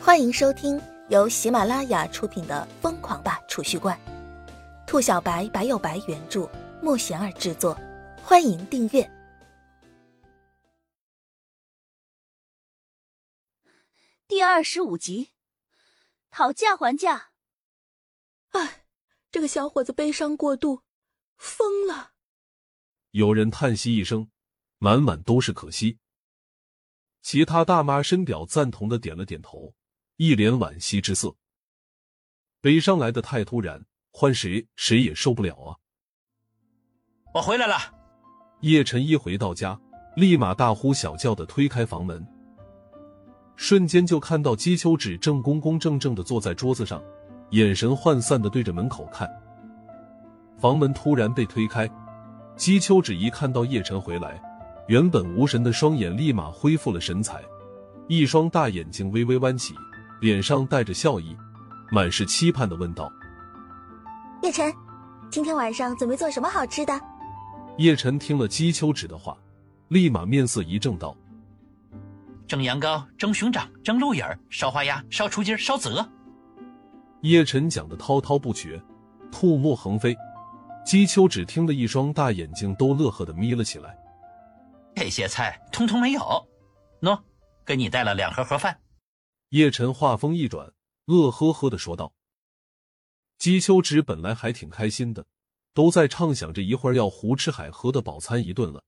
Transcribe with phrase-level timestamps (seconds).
[0.00, 3.98] 欢迎收听由喜马拉雅出品的《疯狂吧储蓄罐》，
[4.86, 6.48] 兔小白白有白原著，
[6.80, 7.78] 莫贤儿制作。
[8.22, 9.10] 欢迎订阅
[14.26, 15.30] 第二十五集，
[16.30, 17.30] 讨价还价。
[18.50, 18.84] 唉，
[19.30, 20.82] 这个小伙子悲伤过度，
[21.36, 22.12] 疯了。
[23.10, 24.30] 有人叹息一声，
[24.78, 25.98] 满满都是可惜。
[27.20, 29.74] 其他大妈深表赞同的点了点头，
[30.18, 31.32] 一脸惋惜之色。
[32.60, 35.78] 悲伤来的太突然，换谁谁也受不了啊！
[37.32, 37.76] 我回来了。
[38.62, 39.80] 叶晨一回到家，
[40.16, 42.26] 立马大呼小叫的推开房门，
[43.54, 47.00] 瞬间就看到姬秋芷正公公正正的坐在桌子上，
[47.50, 49.30] 眼神涣散的对着门口看。
[50.58, 51.88] 房门突然被推开，
[52.56, 54.42] 姬秋芷一看到叶晨回来。
[54.88, 57.40] 原本无神的双眼立马恢复了神采，
[58.08, 59.74] 一双大眼睛微微弯起，
[60.20, 61.36] 脸上带着笑意，
[61.90, 63.12] 满是期盼的问道
[64.42, 64.72] ：“叶晨，
[65.30, 67.00] 今天晚上准备做什么好吃的？”
[67.78, 69.36] 叶晨听了姬秋芷的话，
[69.88, 71.16] 立马面色一正道
[72.48, 76.08] ：“蒸羊羔，蒸熊掌，蒸鹿眼烧花鸭，烧雏鸡，烧子鹅。”
[77.22, 78.82] 叶晨讲的滔滔不绝，
[79.30, 80.16] 吐沫横飞，
[80.84, 83.96] 姬秋芷听了一双大眼睛都乐呵的眯了起来。
[84.96, 86.20] 这些菜通通没有，
[87.02, 87.16] 喏，
[87.64, 88.76] 给你带了两盒盒饭。
[89.50, 90.74] 叶晨话锋一转，
[91.06, 92.14] 乐呵呵的说道
[93.38, 95.26] ：“姬秋芷本来还挺开心的，
[95.72, 98.84] 都在畅想着一会儿要胡吃海喝的饱餐一顿了，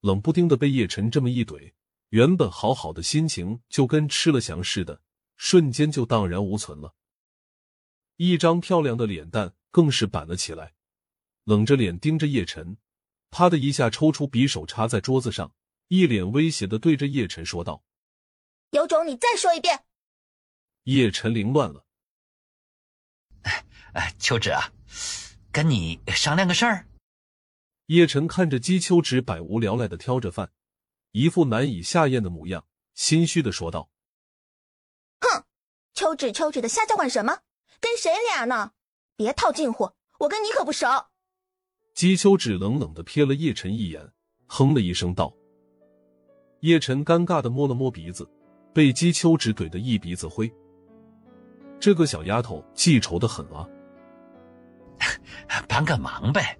[0.00, 1.72] 冷不丁的被叶晨这么一怼，
[2.10, 5.02] 原本好好的心情就跟吃了翔似的，
[5.36, 6.94] 瞬间就荡然无存了。
[8.18, 10.74] 一张漂亮的脸蛋更是板了起来，
[11.42, 12.76] 冷着脸盯着叶晨。”
[13.34, 15.52] 啪的一下，抽出匕首插在桌子上，
[15.88, 17.82] 一脸威胁的对着叶晨说道
[18.72, 19.84] ：“有种你再说一遍！”
[20.84, 21.86] 叶晨凌乱了。
[23.42, 24.72] 哎哎，秋芷啊，
[25.50, 26.86] 跟你商量个事儿。
[27.86, 30.50] 叶晨看着姬秋芷百无聊赖的挑着饭，
[31.12, 33.90] 一副难以下咽的模样，心虚的说道
[35.20, 35.44] ：“哼，
[35.92, 37.40] 秋芷秋芷的瞎叫唤什么？
[37.80, 38.72] 跟谁俩呢？
[39.16, 40.86] 别套近乎，我跟你可不熟。”
[41.94, 44.12] 姬秋芷冷冷的瞥了叶晨一眼，
[44.46, 45.36] 哼了一声道
[46.60, 48.26] ：“叶晨，尴尬的摸了摸鼻子，
[48.72, 50.52] 被姬秋芷怼得一鼻子灰。
[51.78, 53.68] 这个小丫头记仇的很啊。
[55.68, 56.56] 帮个忙呗。”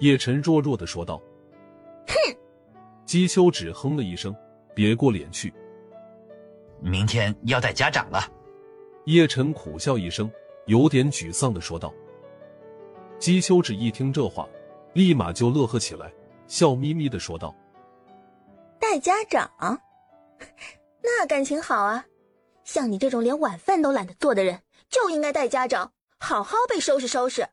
[0.00, 1.20] 叶晨弱弱的说道。
[2.06, 2.14] “哼！”
[3.06, 4.34] 姬秋芷哼了一声，
[4.74, 5.52] 别过脸去。
[6.80, 8.20] 明天要带家长了。
[9.06, 10.30] 叶晨苦笑一声，
[10.66, 11.92] 有点沮丧的说道。
[13.18, 14.46] 姬秋芷一听这话，
[14.92, 16.12] 立马就乐呵起来，
[16.46, 17.54] 笑眯眯的说道
[18.78, 19.50] ：“带家长，
[21.08, 22.06] 那感情好啊！
[22.64, 27.48] 像你这种连晚饭都懒得做的人，就应该带家长，好好被收拾收拾。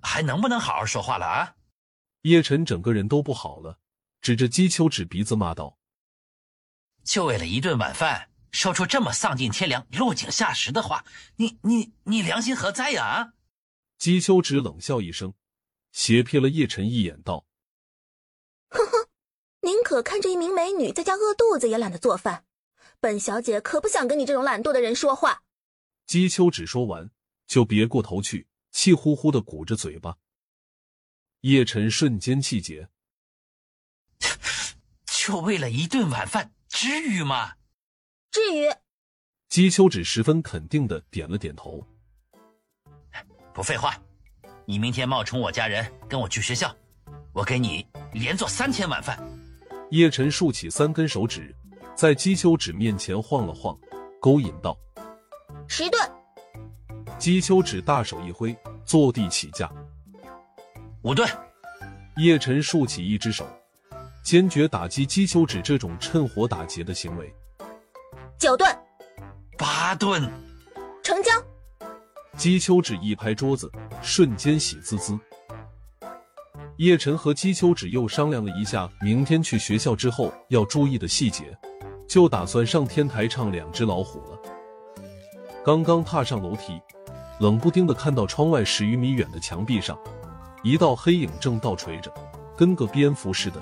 [0.00, 1.56] 还能不能好好说话了啊？”
[2.22, 3.78] 叶晨整个人都不好了，
[4.22, 5.78] 指着姬秋芷鼻子骂道
[7.04, 11.04] ：“就为了一顿晚饭，说出这么丧尽天良、落井下石的话，
[11.36, 13.04] 你你你良心何在呀？
[13.04, 13.32] 啊！”
[13.98, 15.34] 姬秋芷冷笑一声，
[15.92, 17.44] 斜瞥了叶晨一眼，道
[18.70, 18.97] ：“呵呵，
[19.68, 22.44] 宁可看着一名美女在家饿肚子，也懒得做饭。
[23.00, 25.42] 本小姐可不想跟你这种懒惰的人说话。”
[26.08, 27.10] 姬秋芷说完，
[27.46, 30.16] 就别过头去，气呼呼的鼓着嘴巴。
[31.42, 32.88] 叶晨瞬间气结，
[35.04, 37.52] 就为了一顿晚饭，至于吗？
[38.30, 38.74] 至于。
[39.50, 41.86] 姬秋芷十分肯定的点了点头。
[43.52, 43.94] 不废话，
[44.64, 46.74] 你明天冒充我家人跟我去学校，
[47.34, 49.37] 我给你连做三天晚饭。
[49.90, 51.54] 叶晨竖起三根手指，
[51.94, 53.76] 在姬秋芷面前晃了晃，
[54.20, 54.76] 勾引道
[55.66, 56.00] ：“十顿。”
[57.18, 58.54] 姬秋芷大手一挥，
[58.84, 59.70] 坐地起价
[61.02, 61.26] ：“五顿。”
[62.18, 63.46] 叶晨竖起一只手，
[64.22, 67.32] 坚决打击姬秋芷这种趁火打劫的行为
[68.38, 68.68] ：“九顿。”
[69.56, 70.30] 八顿。
[71.02, 71.32] 成交。
[72.36, 75.18] 姬秋芷一拍桌子，瞬间喜滋滋。
[76.78, 81.44] 叶晨和姬秋芷又商量了一下，明天去学校之后要注意的细节，
[82.06, 84.38] 就打算上天台唱《两只老虎》了。
[85.64, 86.80] 刚刚踏上楼梯，
[87.40, 89.98] 冷不丁的看到窗外十余米远的墙壁上，
[90.62, 92.14] 一道黑影正倒垂着，
[92.56, 93.60] 跟个蝙蝠似的。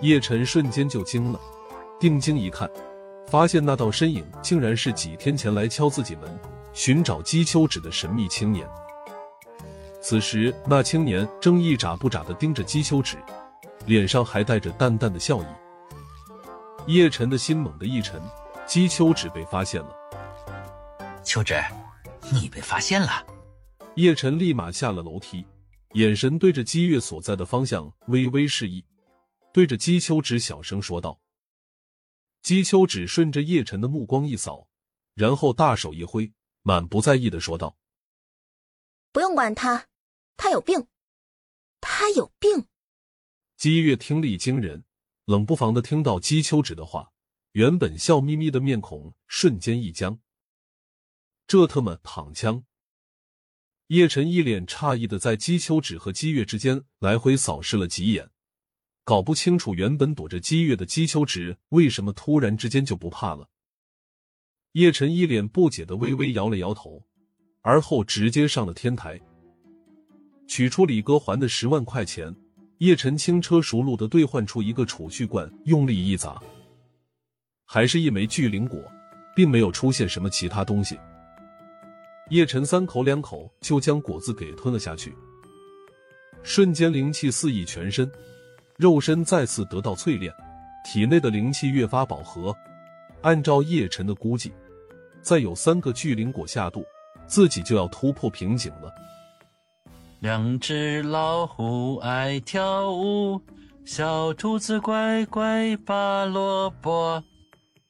[0.00, 1.40] 叶晨瞬间就惊了，
[1.98, 2.70] 定睛一看，
[3.26, 6.38] 发现那道身影竟然是几天前来敲自己门。
[6.72, 8.68] 寻找姬秋芷的神秘青年，
[10.08, 13.18] 此时那青年正一眨不眨的盯着姬秋芷，
[13.86, 15.46] 脸上还带着淡淡的笑意。
[16.86, 18.22] 叶晨的心猛地一沉，
[18.68, 19.92] 姬秋芷被发现了。
[21.24, 21.60] 秋芷，
[22.32, 23.26] 你被发现了。
[23.96, 25.44] 叶晨立马下了楼梯，
[25.94, 28.84] 眼神对着姬月所在的方向微微示意，
[29.52, 31.18] 对着姬秋芷小声说道。
[32.42, 34.68] 姬秋芷顺着叶晨的目光一扫，
[35.14, 36.32] 然后大手一挥，
[36.62, 37.76] 满不在意的说道
[39.10, 39.84] ：“不用管他，
[40.36, 40.86] 他有病，
[41.80, 42.66] 他有病。”
[43.56, 44.84] 姬月听力惊人，
[45.24, 47.12] 冷不防的听到姬秋芷的话，
[47.52, 50.20] 原本笑眯眯的面孔瞬间一僵。
[51.46, 52.64] 这特么躺枪！
[53.86, 58.30] 叶晨一脸诧异的在姬秋芷和姬月之间来回扫视了几眼，
[59.04, 63.48] 搞不清楚原本躲着姬月的姬秋芷为什么突然之间就不怕了。
[64.72, 67.06] 叶晨一脸不解的微微摇了摇头，
[67.62, 69.20] 而后直接上了天台，
[70.46, 72.34] 取出李哥还的十万块钱，
[72.78, 76.40] 叶晨轻车熟路的兑换出一个储蓄罐，用力一砸，
[77.64, 78.80] 还是一枚巨灵果，
[79.34, 80.98] 并没有出现什么其他东西。
[82.30, 85.14] 叶晨三口两口就将果子给吞了下去，
[86.42, 88.10] 瞬间灵气四溢全身，
[88.76, 90.32] 肉身再次得到淬炼，
[90.84, 92.56] 体内的灵气越发饱和。
[93.22, 94.52] 按照叶晨的估计，
[95.22, 96.84] 再有三个巨灵果下肚，
[97.26, 98.92] 自己就要突破瓶颈了。
[100.20, 103.40] 两只老虎爱跳舞，
[103.84, 107.22] 小兔子乖乖拔萝卜。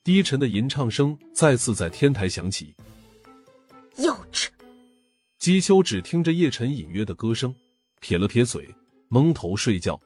[0.02, 2.74] 低沉的吟唱声再次在天台响起。
[3.96, 4.48] 幼稚！
[5.38, 7.54] 姬秋只听着叶晨隐约的歌声，
[8.00, 8.68] 撇了撇嘴，
[9.08, 9.98] 蒙头睡觉。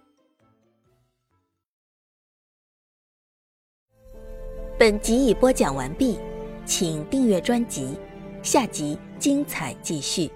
[4.78, 6.18] 本集已播讲完毕，
[6.64, 7.98] 请订阅专辑，
[8.42, 10.30] 下集精彩继续。